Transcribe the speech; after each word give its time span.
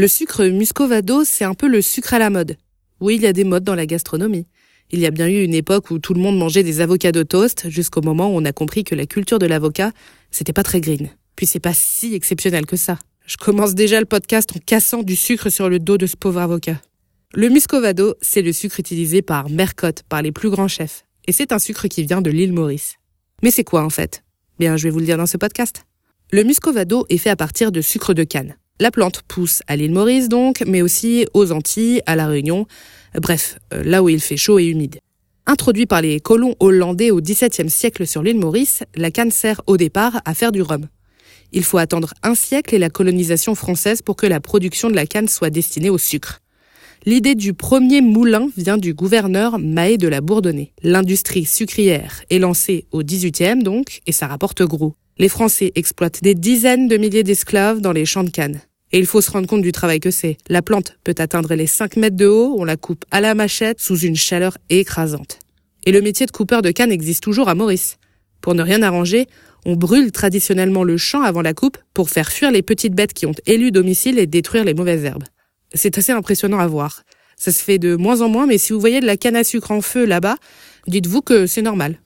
Le 0.00 0.08
sucre 0.08 0.46
muscovado, 0.46 1.24
c'est 1.24 1.44
un 1.44 1.52
peu 1.52 1.68
le 1.68 1.82
sucre 1.82 2.14
à 2.14 2.18
la 2.18 2.30
mode. 2.30 2.56
Oui, 3.00 3.16
il 3.16 3.20
y 3.20 3.26
a 3.26 3.34
des 3.34 3.44
modes 3.44 3.64
dans 3.64 3.74
la 3.74 3.84
gastronomie. 3.84 4.46
Il 4.90 4.98
y 4.98 5.04
a 5.04 5.10
bien 5.10 5.28
eu 5.28 5.42
une 5.42 5.52
époque 5.52 5.90
où 5.90 5.98
tout 5.98 6.14
le 6.14 6.22
monde 6.22 6.38
mangeait 6.38 6.62
des 6.62 6.80
avocats 6.80 7.12
de 7.12 7.22
toast, 7.22 7.68
jusqu'au 7.68 8.00
moment 8.00 8.28
où 8.28 8.38
on 8.38 8.46
a 8.46 8.52
compris 8.54 8.82
que 8.82 8.94
la 8.94 9.04
culture 9.04 9.38
de 9.38 9.44
l'avocat, 9.44 9.92
c'était 10.30 10.54
pas 10.54 10.62
très 10.62 10.80
green. 10.80 11.10
Puis 11.36 11.44
c'est 11.44 11.60
pas 11.60 11.74
si 11.74 12.14
exceptionnel 12.14 12.64
que 12.64 12.76
ça. 12.76 12.98
Je 13.26 13.36
commence 13.36 13.74
déjà 13.74 14.00
le 14.00 14.06
podcast 14.06 14.50
en 14.56 14.58
cassant 14.64 15.02
du 15.02 15.16
sucre 15.16 15.50
sur 15.50 15.68
le 15.68 15.78
dos 15.78 15.98
de 15.98 16.06
ce 16.06 16.16
pauvre 16.16 16.40
avocat. 16.40 16.80
Le 17.34 17.50
muscovado, 17.50 18.14
c'est 18.22 18.40
le 18.40 18.54
sucre 18.54 18.80
utilisé 18.80 19.20
par 19.20 19.50
Mercotte, 19.50 20.02
par 20.08 20.22
les 20.22 20.32
plus 20.32 20.48
grands 20.48 20.66
chefs. 20.66 21.04
Et 21.26 21.32
c'est 21.32 21.52
un 21.52 21.58
sucre 21.58 21.88
qui 21.88 22.04
vient 22.04 22.22
de 22.22 22.30
l'île 22.30 22.54
Maurice. 22.54 22.94
Mais 23.42 23.50
c'est 23.50 23.64
quoi 23.64 23.84
en 23.84 23.90
fait? 23.90 24.24
Bien, 24.58 24.78
je 24.78 24.84
vais 24.84 24.90
vous 24.90 25.00
le 25.00 25.04
dire 25.04 25.18
dans 25.18 25.26
ce 25.26 25.36
podcast. 25.36 25.84
Le 26.32 26.42
muscovado 26.42 27.04
est 27.10 27.18
fait 27.18 27.28
à 27.28 27.36
partir 27.36 27.70
de 27.70 27.82
sucre 27.82 28.14
de 28.14 28.24
canne. 28.24 28.56
La 28.80 28.90
plante 28.90 29.20
pousse 29.28 29.62
à 29.66 29.76
l'île 29.76 29.92
Maurice 29.92 30.30
donc, 30.30 30.62
mais 30.66 30.80
aussi 30.80 31.26
aux 31.34 31.52
Antilles, 31.52 32.00
à 32.06 32.16
La 32.16 32.26
Réunion, 32.26 32.66
bref, 33.20 33.58
euh, 33.74 33.84
là 33.84 34.02
où 34.02 34.08
il 34.08 34.20
fait 34.20 34.38
chaud 34.38 34.58
et 34.58 34.64
humide. 34.64 35.00
Introduit 35.46 35.84
par 35.84 36.00
les 36.00 36.18
colons 36.18 36.54
hollandais 36.60 37.10
au 37.10 37.20
XVIIe 37.20 37.68
siècle 37.68 38.06
sur 38.06 38.22
l'île 38.22 38.38
Maurice, 38.38 38.82
la 38.94 39.10
canne 39.10 39.30
sert 39.30 39.60
au 39.66 39.76
départ 39.76 40.22
à 40.24 40.32
faire 40.32 40.50
du 40.50 40.62
rhum. 40.62 40.86
Il 41.52 41.62
faut 41.62 41.76
attendre 41.76 42.14
un 42.22 42.34
siècle 42.34 42.74
et 42.74 42.78
la 42.78 42.88
colonisation 42.88 43.54
française 43.54 44.00
pour 44.00 44.16
que 44.16 44.26
la 44.26 44.40
production 44.40 44.88
de 44.88 44.94
la 44.94 45.04
canne 45.04 45.28
soit 45.28 45.50
destinée 45.50 45.90
au 45.90 45.98
sucre. 45.98 46.40
L'idée 47.04 47.34
du 47.34 47.52
premier 47.52 48.00
moulin 48.00 48.48
vient 48.56 48.78
du 48.78 48.94
gouverneur 48.94 49.58
Mahé 49.58 49.98
de 49.98 50.08
la 50.08 50.22
Bourdonnais. 50.22 50.72
L'industrie 50.82 51.44
sucrière 51.44 52.22
est 52.30 52.38
lancée 52.38 52.86
au 52.92 53.02
XVIIIe 53.02 53.62
donc, 53.62 54.00
et 54.06 54.12
ça 54.12 54.26
rapporte 54.26 54.62
gros. 54.62 54.94
Les 55.18 55.28
Français 55.28 55.70
exploitent 55.74 56.22
des 56.22 56.34
dizaines 56.34 56.88
de 56.88 56.96
milliers 56.96 57.24
d'esclaves 57.24 57.82
dans 57.82 57.92
les 57.92 58.06
champs 58.06 58.24
de 58.24 58.30
canne. 58.30 58.60
Et 58.92 58.98
il 58.98 59.06
faut 59.06 59.20
se 59.20 59.30
rendre 59.30 59.46
compte 59.46 59.62
du 59.62 59.72
travail 59.72 60.00
que 60.00 60.10
c'est. 60.10 60.36
La 60.48 60.62
plante 60.62 60.98
peut 61.04 61.14
atteindre 61.18 61.54
les 61.54 61.66
5 61.66 61.96
mètres 61.96 62.16
de 62.16 62.26
haut, 62.26 62.56
on 62.58 62.64
la 62.64 62.76
coupe 62.76 63.04
à 63.10 63.20
la 63.20 63.34
machette 63.34 63.80
sous 63.80 63.98
une 63.98 64.16
chaleur 64.16 64.58
écrasante. 64.68 65.38
Et 65.84 65.92
le 65.92 66.00
métier 66.00 66.26
de 66.26 66.30
coupeur 66.30 66.62
de 66.62 66.70
canne 66.70 66.92
existe 66.92 67.22
toujours 67.22 67.48
à 67.48 67.54
Maurice. 67.54 67.98
Pour 68.40 68.54
ne 68.54 68.62
rien 68.62 68.82
arranger, 68.82 69.26
on 69.64 69.76
brûle 69.76 70.10
traditionnellement 70.12 70.84
le 70.84 70.96
champ 70.96 71.22
avant 71.22 71.42
la 71.42 71.54
coupe 71.54 71.78
pour 71.94 72.10
faire 72.10 72.32
fuir 72.32 72.50
les 72.50 72.62
petites 72.62 72.94
bêtes 72.94 73.12
qui 73.12 73.26
ont 73.26 73.34
élu 73.46 73.70
domicile 73.70 74.18
et 74.18 74.26
détruire 74.26 74.64
les 74.64 74.74
mauvaises 74.74 75.04
herbes. 75.04 75.24
C'est 75.74 75.98
assez 75.98 76.12
impressionnant 76.12 76.58
à 76.58 76.66
voir. 76.66 77.02
Ça 77.36 77.52
se 77.52 77.62
fait 77.62 77.78
de 77.78 77.96
moins 77.96 78.20
en 78.22 78.28
moins, 78.28 78.46
mais 78.46 78.58
si 78.58 78.72
vous 78.72 78.80
voyez 78.80 79.00
de 79.00 79.06
la 79.06 79.16
canne 79.16 79.36
à 79.36 79.44
sucre 79.44 79.70
en 79.70 79.80
feu 79.80 80.04
là-bas, 80.04 80.36
dites-vous 80.88 81.22
que 81.22 81.46
c'est 81.46 81.62
normal. 81.62 82.00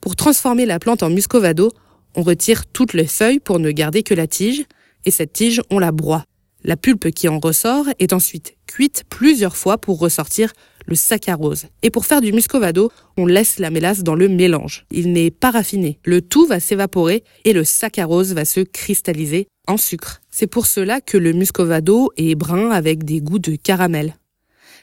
Pour 0.00 0.16
transformer 0.16 0.66
la 0.66 0.78
plante 0.78 1.02
en 1.02 1.10
muscovado, 1.10 1.70
on 2.14 2.22
retire 2.22 2.66
toutes 2.66 2.92
les 2.92 3.06
feuilles 3.06 3.40
pour 3.40 3.58
ne 3.58 3.70
garder 3.70 4.02
que 4.02 4.14
la 4.14 4.26
tige, 4.26 4.64
et 5.04 5.10
cette 5.10 5.32
tige, 5.32 5.62
on 5.70 5.78
la 5.78 5.92
broie. 5.92 6.24
La 6.62 6.76
pulpe 6.76 7.10
qui 7.10 7.28
en 7.28 7.40
ressort 7.40 7.86
est 7.98 8.14
ensuite 8.14 8.56
cuite 8.66 9.04
plusieurs 9.10 9.56
fois 9.56 9.76
pour 9.76 9.98
ressortir 9.98 10.52
le 10.86 10.96
saccharose. 10.96 11.66
Et 11.82 11.90
pour 11.90 12.06
faire 12.06 12.20
du 12.20 12.32
muscovado, 12.32 12.90
on 13.16 13.26
laisse 13.26 13.58
la 13.58 13.70
mélasse 13.70 14.02
dans 14.02 14.14
le 14.14 14.28
mélange. 14.28 14.86
Il 14.90 15.12
n'est 15.12 15.30
pas 15.30 15.50
raffiné. 15.50 15.98
Le 16.04 16.22
tout 16.22 16.46
va 16.46 16.60
s'évaporer 16.60 17.24
et 17.44 17.52
le 17.52 17.64
saccharose 17.64 18.32
va 18.32 18.44
se 18.44 18.60
cristalliser 18.60 19.46
en 19.66 19.76
sucre. 19.76 20.20
C'est 20.30 20.46
pour 20.46 20.66
cela 20.66 21.00
que 21.00 21.18
le 21.18 21.32
muscovado 21.32 22.10
est 22.16 22.34
brun 22.34 22.70
avec 22.70 23.04
des 23.04 23.20
goûts 23.20 23.38
de 23.38 23.56
caramel. 23.56 24.16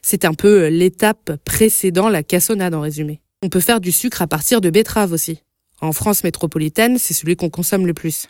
C'est 0.01 0.25
un 0.25 0.33
peu 0.33 0.67
l'étape 0.67 1.33
précédant 1.45 2.09
la 2.09 2.23
cassonade 2.23 2.73
en 2.73 2.81
résumé. 2.81 3.21
On 3.43 3.49
peut 3.49 3.59
faire 3.59 3.81
du 3.81 3.91
sucre 3.91 4.21
à 4.21 4.27
partir 4.27 4.61
de 4.61 4.69
betterave 4.69 5.13
aussi. 5.13 5.41
En 5.81 5.93
France 5.93 6.23
métropolitaine, 6.23 6.97
c'est 6.97 7.13
celui 7.13 7.35
qu'on 7.35 7.49
consomme 7.49 7.87
le 7.87 7.93
plus. 7.93 8.27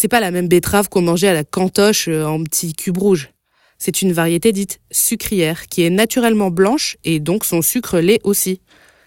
C'est 0.00 0.06
pas 0.06 0.20
la 0.20 0.30
même 0.30 0.46
betterave 0.46 0.88
qu'on 0.88 1.02
mangeait 1.02 1.26
à 1.26 1.34
la 1.34 1.42
cantoche 1.42 2.06
euh, 2.06 2.24
en 2.24 2.44
petits 2.44 2.72
cubes 2.72 2.98
rouges. 2.98 3.30
C'est 3.78 4.00
une 4.00 4.12
variété 4.12 4.52
dite 4.52 4.78
sucrière 4.92 5.66
qui 5.66 5.82
est 5.82 5.90
naturellement 5.90 6.52
blanche 6.52 6.96
et 7.02 7.18
donc 7.18 7.44
son 7.44 7.62
sucre 7.62 7.98
l'est 7.98 8.20
aussi. 8.22 8.60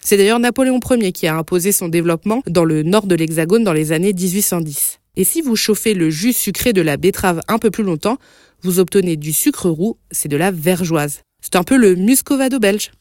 C'est 0.04 0.18
d'ailleurs 0.18 0.40
Napoléon 0.40 0.82
Ier 0.90 1.14
qui 1.14 1.28
a 1.28 1.38
imposé 1.38 1.72
son 1.72 1.88
développement 1.88 2.44
dans 2.46 2.66
le 2.66 2.84
nord 2.84 3.08
de 3.08 3.16
l'Hexagone 3.16 3.64
dans 3.64 3.72
les 3.72 3.94
années 3.94 4.12
1810. 4.12 5.00
Et 5.16 5.24
si 5.24 5.42
vous 5.42 5.56
chauffez 5.56 5.94
le 5.94 6.10
jus 6.10 6.34
sucré 6.34 6.74
de 6.74 6.82
la 6.82 6.98
betterave 6.98 7.40
un 7.48 7.58
peu 7.58 7.72
plus 7.72 7.86
longtemps, 7.86 8.18
vous 8.62 8.80
obtenez 8.80 9.16
du 9.16 9.32
sucre 9.32 9.70
roux, 9.70 9.98
c'est 10.12 10.28
de 10.28 10.36
la 10.36 10.52
vergeoise. 10.52 11.22
C'est 11.40 11.56
un 11.56 11.64
peu 11.64 11.78
le 11.78 11.96
muscovado 11.96 12.60
belge. 12.60 12.92